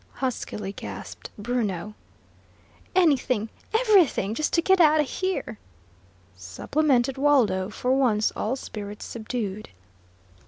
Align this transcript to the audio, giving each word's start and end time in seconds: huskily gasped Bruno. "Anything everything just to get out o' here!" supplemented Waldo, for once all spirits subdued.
huskily 0.13 0.73
gasped 0.73 1.29
Bruno. 1.37 1.93
"Anything 2.95 3.49
everything 3.71 4.33
just 4.33 4.51
to 4.53 4.59
get 4.63 4.81
out 4.81 4.99
o' 4.99 5.03
here!" 5.03 5.59
supplemented 6.35 7.19
Waldo, 7.19 7.69
for 7.69 7.91
once 7.91 8.31
all 8.35 8.55
spirits 8.55 9.05
subdued. 9.05 9.69